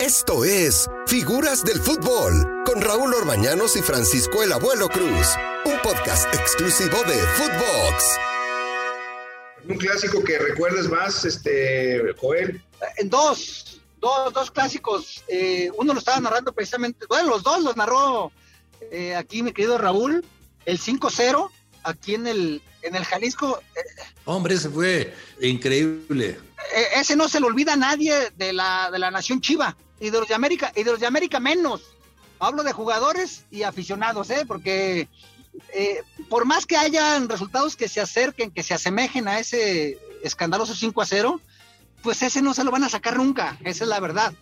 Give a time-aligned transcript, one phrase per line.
[0.00, 5.26] Esto es Figuras del Fútbol con Raúl Orbañanos y Francisco el Abuelo Cruz,
[5.66, 8.18] un podcast exclusivo de Footbox.
[9.68, 12.62] Un clásico que recuerdes más, este, Joel.
[12.96, 15.22] En dos, dos, dos clásicos.
[15.28, 18.32] Eh, uno lo estaba narrando precisamente, bueno, los dos los narró
[18.90, 20.24] eh, aquí mi querido Raúl,
[20.64, 21.50] el 5-0
[21.82, 23.60] aquí en el, en el Jalisco.
[24.24, 26.40] Hombre, ese fue increíble.
[26.96, 30.18] Ese no se le olvida a nadie de la, de la nación Chiva y de
[30.18, 31.82] los de América, y de los de América menos.
[32.38, 34.44] Hablo de jugadores y aficionados, ¿eh?
[34.46, 35.08] porque
[35.74, 40.74] eh, por más que hayan resultados que se acerquen, que se asemejen a ese escandaloso
[40.74, 41.40] 5 a 0,
[42.02, 44.32] pues ese no se lo van a sacar nunca, esa es la verdad.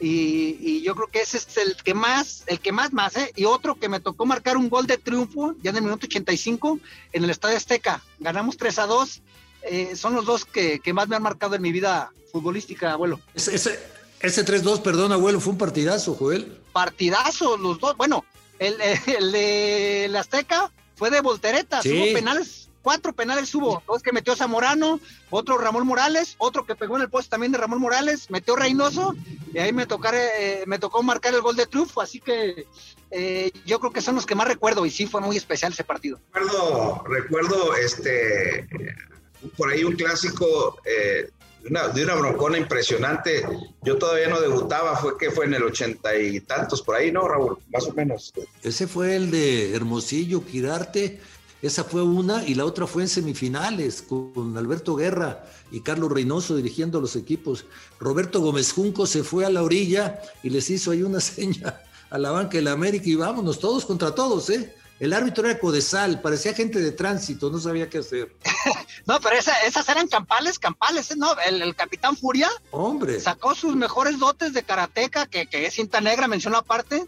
[0.00, 3.32] Y, yo creo que ese es el que más, el que más más, ¿eh?
[3.34, 6.78] Y otro que me tocó marcar un gol de triunfo ya en el minuto 85
[7.12, 8.00] en el Estadio Azteca.
[8.20, 9.22] Ganamos 3 a 2.
[9.62, 13.20] Eh, son los dos que, más me han marcado en mi vida futbolística, abuelo.
[13.34, 13.80] Ese,
[14.20, 16.60] 3-2, perdón, abuelo, fue un partidazo, Joel.
[16.72, 17.96] Partidazo, los dos.
[17.96, 18.24] Bueno,
[18.58, 24.12] el, el, de la Azteca fue de volteretas, hubo penales cuatro penales hubo, dos que
[24.12, 28.30] metió Zamorano, otro Ramón Morales, otro que pegó en el poste también de Ramón Morales,
[28.30, 29.14] metió Reynoso,
[29.52, 32.66] y ahí me, eh, me tocó marcar el gol de triunfo, así que
[33.10, 35.84] eh, yo creo que son los que más recuerdo, y sí fue muy especial ese
[35.84, 36.18] partido.
[36.32, 38.66] Recuerdo, recuerdo este,
[39.58, 41.30] por ahí un clásico eh,
[41.68, 43.44] una, de una broncona impresionante,
[43.82, 47.26] yo todavía no debutaba, fue que fue en el ochenta y tantos, por ahí, ¿no,
[47.26, 47.58] Raúl?
[47.72, 48.32] Más o menos.
[48.62, 51.20] Ese fue el de Hermosillo, Quirarte,
[51.60, 56.54] esa fue una y la otra fue en semifinales con Alberto Guerra y Carlos Reynoso
[56.54, 57.64] dirigiendo los equipos.
[57.98, 62.18] Roberto Gómez Junco se fue a la orilla y les hizo ahí una seña a
[62.18, 64.72] la banca de la América y vámonos todos contra todos, ¿eh?
[65.00, 68.34] El árbitro era Codesal, parecía gente de tránsito, no sabía qué hacer.
[69.06, 71.14] no, pero esas eran campales, campales, ¿eh?
[71.16, 71.36] ¿no?
[71.46, 72.50] El, capitán Furia.
[72.72, 73.20] Hombre.
[73.20, 77.06] Sacó sus mejores dotes de karateca, que, que es cinta negra, mencionó aparte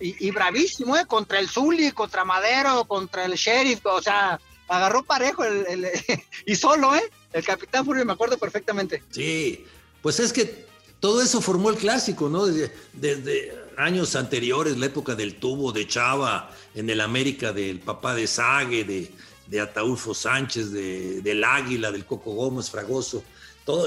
[0.00, 1.06] y, bravísimo, ¿eh?
[1.06, 5.88] Contra el Zuli, contra Madero, contra el Sheriff, o sea, agarró parejo el,
[6.46, 7.02] y solo, ¿eh?
[7.32, 9.02] El Capitán Furio, me acuerdo perfectamente.
[9.10, 9.66] Sí,
[10.00, 10.66] pues es que
[11.00, 12.46] todo eso formó el clásico, ¿no?
[12.46, 18.26] Desde, años anteriores, la época del tubo, de Chava, en el América del papá de
[18.26, 19.10] Sague, de,
[19.46, 23.22] de Ataulfo Sánchez, de, del Águila, del Coco Gómez Fragoso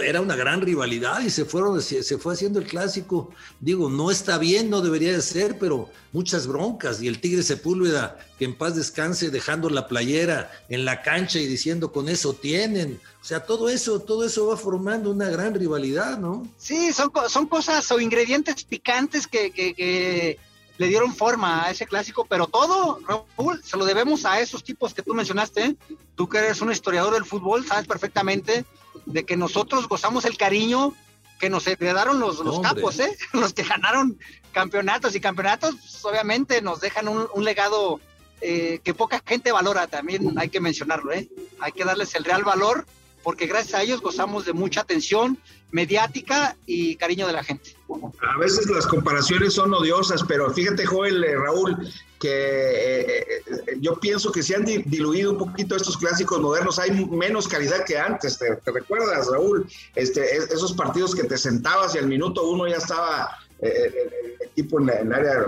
[0.01, 3.31] era una gran rivalidad y se fueron, se, fue haciendo el clásico.
[3.59, 7.01] Digo, no está bien, no debería de ser, pero muchas broncas.
[7.01, 11.47] Y el Tigre Sepúlveda, que en paz descanse, dejando la playera en la cancha y
[11.47, 13.01] diciendo con eso tienen.
[13.21, 16.47] O sea, todo eso, todo eso va formando una gran rivalidad, ¿no?
[16.57, 20.37] Sí, son, son cosas o ingredientes picantes que
[20.77, 24.93] le dieron forma a ese clásico, pero todo, Raúl, se lo debemos a esos tipos
[24.93, 25.63] que tú mencionaste.
[25.63, 25.75] ¿eh?
[26.15, 28.65] Tú que eres un historiador del fútbol, sabes perfectamente
[29.05, 30.93] de que nosotros gozamos el cariño
[31.39, 33.17] que nos heredaron los, los capos, ¿eh?
[33.33, 34.17] los que ganaron
[34.51, 37.99] campeonatos y campeonatos, pues, obviamente nos dejan un, legado
[38.41, 41.29] eh, que poca gente valora, también hay que mencionarlo, ¿eh?
[41.59, 42.85] hay que darles el real valor
[43.23, 45.37] porque gracias a ellos gozamos de mucha atención
[45.71, 47.75] mediática y cariño de la gente.
[48.21, 51.77] A veces las comparaciones son odiosas, pero fíjate, Joel, eh, Raúl,
[52.19, 53.43] que eh,
[53.79, 57.97] yo pienso que se han diluido un poquito estos clásicos modernos, hay menos calidad que
[57.97, 59.67] antes, ¿te, recuerdas, Raúl?
[59.95, 64.89] Este, esos partidos que te sentabas y al minuto uno ya estaba el, equipo en,
[64.89, 65.45] el área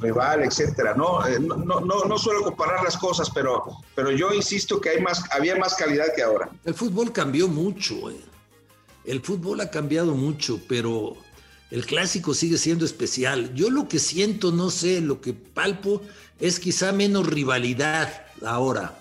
[0.00, 1.20] rival, etcétera, ¿no?
[1.40, 2.04] No, ¿no?
[2.04, 6.06] no, suelo comparar las cosas, pero, pero yo insisto que hay más, había más calidad
[6.14, 6.48] que ahora.
[6.64, 7.94] El fútbol cambió mucho,
[9.04, 11.16] el fútbol ha cambiado mucho, pero
[11.70, 13.54] el clásico sigue siendo especial.
[13.54, 16.02] Yo lo que siento, no sé, lo que palpo
[16.38, 18.98] es quizá menos rivalidad ahora.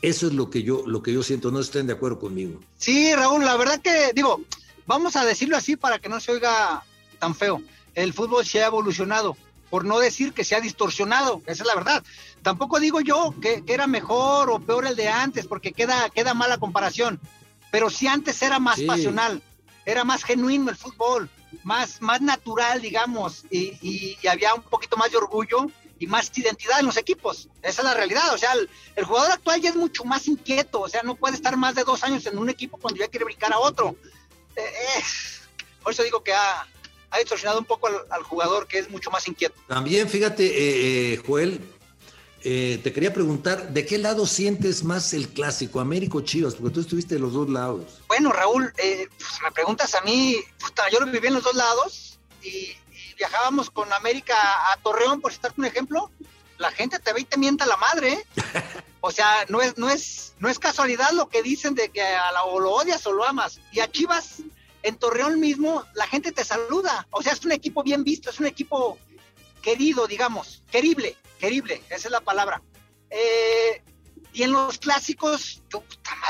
[0.00, 2.60] Eso es lo que yo, lo que yo siento, no estén de acuerdo conmigo.
[2.76, 4.40] Sí, Raúl, la verdad que, digo,
[4.86, 6.84] vamos a decirlo así para que no se oiga
[7.18, 7.60] tan feo.
[7.94, 9.36] El fútbol se ha evolucionado,
[9.70, 12.04] por no decir que se ha distorsionado, esa es la verdad.
[12.42, 16.58] Tampoco digo yo que, era mejor o peor el de antes, porque queda, queda mala
[16.58, 17.20] comparación.
[17.70, 19.42] Pero si antes era más pasional,
[19.84, 21.30] era más genuino el fútbol
[21.62, 26.86] más, más natural, digamos, y, había un poquito más de orgullo y más identidad en
[26.86, 27.48] los equipos.
[27.62, 28.32] Esa es la realidad.
[28.32, 30.80] O sea, el, jugador actual ya es mucho más inquieto.
[30.80, 33.24] O sea, no puede estar más de dos años en un equipo cuando ya quiere
[33.24, 33.96] brincar a otro.
[34.56, 35.02] Eh, eh,
[35.82, 36.66] por eso digo que ha,
[37.10, 39.54] ha distorsionado un poco al, jugador que es mucho más inquieto.
[39.66, 41.60] También, fíjate, eh, Joel,
[42.42, 46.54] eh, te quería preguntar, ¿de qué lado sientes más el clásico, Américo Chivas?
[46.54, 48.00] Porque tú estuviste de los dos lados.
[48.06, 50.36] Bueno, Raúl, eh, pues, me preguntas a mí,
[50.92, 52.76] yo lo viví en los dos lados y,
[53.16, 54.36] viajábamos con América
[54.72, 56.12] a Torreón, por citarte un ejemplo.
[56.56, 58.12] La gente te ve y te mienta la madre.
[58.12, 58.26] ¿eh?
[59.00, 62.32] O sea, no es, no, es, no es casualidad lo que dicen de que a
[62.32, 63.60] la, o lo odias o lo amas.
[63.70, 64.42] Y a Chivas
[64.82, 67.06] en Torreón mismo la gente te saluda.
[67.10, 68.98] O sea, es un equipo bien visto, es un equipo
[69.62, 72.62] querido, digamos, querible, querible, esa es la palabra.
[73.10, 73.82] Eh,
[74.32, 75.82] y en los clásicos, yo,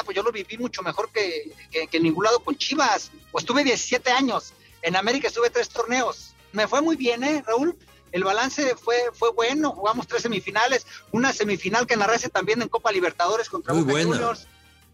[0.04, 3.10] pues yo lo viví mucho mejor que, que, en ningún lado con Chivas.
[3.30, 4.52] Pues estuve 17 años,
[4.82, 6.34] en América estuve tres torneos.
[6.52, 7.76] Me fue muy bien, ¿eh, Raúl?
[8.10, 12.90] El balance fue, fue bueno, jugamos tres semifinales, una semifinal que narrase también en Copa
[12.90, 14.46] Libertadores contra Boca Juniors.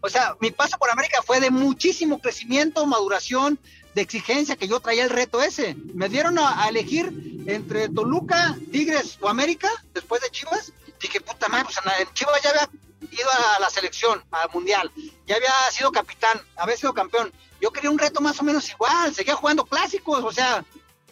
[0.05, 3.59] O sea, mi paso por América fue de muchísimo crecimiento, maduración,
[3.95, 5.75] de exigencia, que yo traía el reto ese.
[5.95, 7.11] Me dieron a, elegir
[7.47, 10.73] entre Toluca, Tigres o América, después de Chivas.
[11.01, 12.69] Dije, puta madre, pues en Chivas ya había
[13.11, 14.91] ido a la selección, al mundial,
[15.25, 17.33] ya había sido capitán, había sido campeón.
[17.59, 20.63] Yo quería un reto más o menos igual, seguía jugando clásicos, o sea,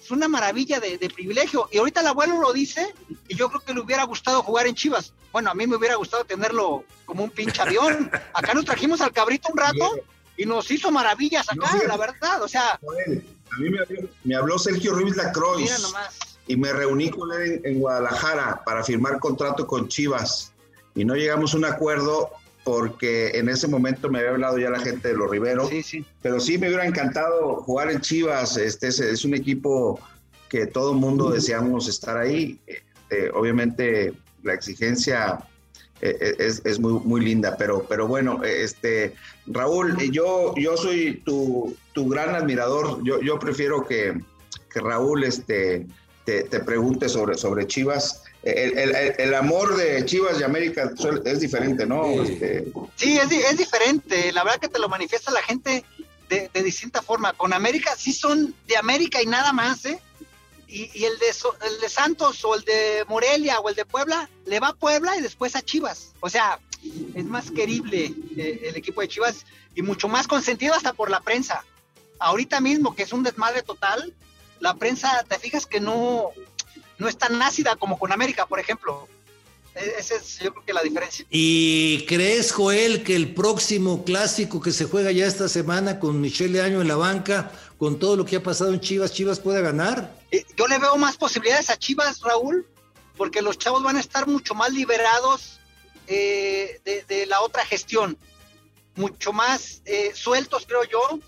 [0.03, 1.69] es una maravilla de, privilegio.
[1.71, 2.93] Y ahorita el abuelo lo dice,
[3.27, 5.13] y yo creo que le hubiera gustado jugar en Chivas.
[5.31, 8.11] Bueno, a mí me hubiera gustado tenerlo como un pinche avión.
[8.33, 9.95] Acá nos trajimos al cabrito un rato
[10.35, 12.41] y nos hizo maravillas acá, la verdad.
[12.41, 12.71] O sea.
[12.73, 13.69] A mí
[14.23, 15.69] me habló, Sergio Ruiz Lacroix.
[16.47, 20.51] Y me reuní con él en, Guadalajara para firmar contrato con Chivas.
[20.95, 22.31] Y no llegamos a un acuerdo
[22.63, 25.69] porque en ese momento me había hablado ya la gente de los Riveros.
[25.69, 26.05] Sí, sí.
[26.21, 28.57] Pero sí me hubiera encantado jugar en Chivas.
[28.57, 29.99] Este es, un equipo
[30.49, 32.59] que todo el mundo deseamos estar ahí.
[32.65, 34.13] Este, obviamente
[34.43, 35.39] la exigencia
[36.01, 39.13] eh, eh, es, es, muy, muy linda, pero, pero bueno, este,
[39.47, 43.03] Raúl, yo, yo soy tu, tu gran admirador.
[43.03, 44.17] Yo, yo prefiero que,
[44.73, 45.85] que Raúl este,
[46.25, 50.91] te, te, pregunte sobre, sobre Chivas el, amor de Chivas y América
[51.25, 52.03] es diferente, ¿no?
[52.95, 54.31] Sí, este, es, diferente.
[54.33, 55.85] La verdad que te lo manifiesta la gente
[56.29, 57.33] de, distinta forma.
[57.33, 59.99] Con América sí son de América y nada más, ¿eh?
[60.67, 61.27] Y, el, de,
[61.67, 65.15] el de Santos o el de Morelia o el de Puebla, le va a Puebla
[65.15, 66.13] y después a Chivas.
[66.19, 66.59] O sea,
[67.13, 71.21] es más querible eh, el equipo de Chivas y mucho más consentido hasta por la
[71.21, 71.63] prensa.
[72.19, 74.13] Ahorita mismo, que es un desmadre total,
[74.59, 76.31] la prensa, te fijas que no,
[77.03, 79.07] no es tan ácida como con América, por ejemplo.
[79.75, 81.25] E-, esa es yo creo que la diferencia.
[81.29, 86.61] ¿Y crees, Joel, que el próximo clásico que se juega ya esta semana con Michelle
[86.61, 90.15] Año en la banca, con todo lo que ha pasado en Chivas, Chivas puede ganar?
[90.31, 92.65] Eh, yo le veo más posibilidades a Chivas, Raúl,
[93.17, 95.59] porque los chavos van a estar mucho más liberados
[96.07, 98.17] eh, de, la otra gestión,
[98.95, 101.19] mucho más eh, sueltos, creo yo.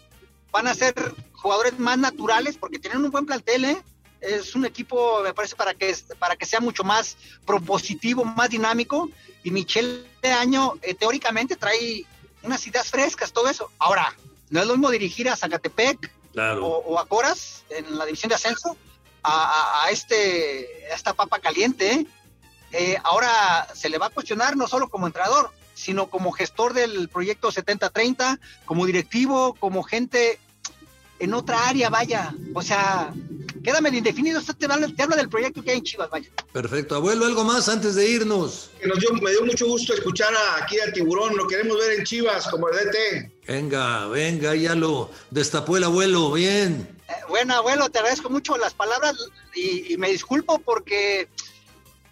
[0.52, 0.94] Van a ser
[1.34, 3.84] jugadores más naturales porque tienen un buen plantel, ¿eh?
[4.28, 9.10] Es un equipo, me parece, para que, para que sea mucho más propositivo, más dinámico.
[9.44, 12.06] Y Michel de año, eh, teóricamente, trae
[12.44, 13.72] unas ideas frescas, todo eso.
[13.80, 14.16] Ahora,
[14.50, 16.12] no es lo mismo dirigir a Zacatepec
[16.62, 18.78] o, a Coras en la división de ascenso
[19.24, 21.92] a, este, esta papa caliente.
[21.92, 22.08] ¿eh?
[22.72, 27.10] Eh, ahora se le va a cuestionar no solo como entrenador, sino como gestor del
[27.10, 30.40] proyecto 7030, como directivo, como gente
[31.20, 32.34] en otra área, vaya.
[32.54, 33.14] O sea,
[33.66, 36.30] quédame de indefinido, te habla, te habla del proyecto que hay en Chivas, vaya.
[36.54, 38.70] Perfecto, abuelo, algo más antes de irnos.
[39.22, 40.32] me dio mucho gusto escuchar
[40.62, 43.32] aquí al tiburón, lo queremos ver en Chivas como el DT.
[43.48, 46.88] Venga, venga, ya lo destapó el abuelo, bien.
[47.10, 49.16] Eh, bueno, abuelo, te agradezco mucho las palabras
[49.56, 51.28] y, me disculpo porque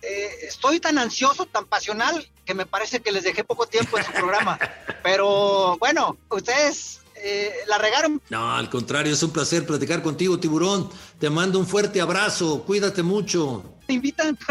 [0.01, 4.05] eh, estoy tan ansioso, tan pasional, que me parece que les dejé poco tiempo en
[4.05, 4.57] su programa.
[5.03, 8.21] Pero bueno, ustedes eh, la regaron.
[8.29, 10.89] No, al contrario, es un placer platicar contigo, tiburón.
[11.19, 13.63] Te mando un fuerte abrazo, cuídate mucho.
[13.87, 14.37] ¿Te invitan?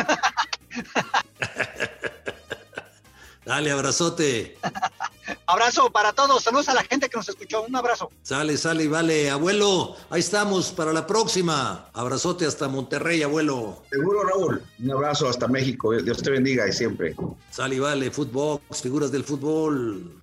[3.45, 4.57] Dale, abrazote.
[5.47, 6.45] Abrazo para todos.
[6.45, 7.63] Saludos a la gente que nos escuchó.
[7.63, 8.11] Un abrazo.
[8.23, 9.31] Sale, sale y vale.
[9.31, 11.91] Abuelo, ahí estamos para la próxima.
[11.93, 13.83] Abrazote hasta Monterrey, abuelo.
[13.91, 14.63] Seguro, Raúl.
[14.79, 15.93] Un abrazo hasta México.
[15.93, 17.17] Dios te bendiga y siempre.
[17.51, 18.11] Sale y vale.
[18.11, 20.23] Fútbol, figuras del fútbol.